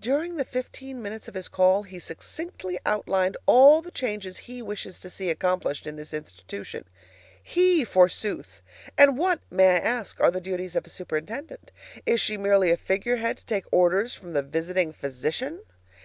[0.00, 5.00] During the fifteen minutes of his call he succinctly outlined all the changes he wishes
[5.00, 6.84] to see accomplished in this institution.
[7.42, 8.62] HE forsooth!
[8.96, 11.72] And what, may I ask, are the duties of a superintendent?
[12.06, 15.62] Is she merely a figurehead to take orders from the visiting physician?